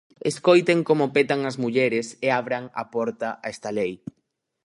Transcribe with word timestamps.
Escoiten 0.29 0.79
como 0.89 1.05
petan 1.15 1.41
as 1.49 1.59
mulleres, 1.63 2.07
e 2.25 2.27
abran 2.39 2.63
a 2.81 2.83
porta 2.93 3.29
a 3.33 3.47
esta 3.53 3.69
lei. 3.77 3.93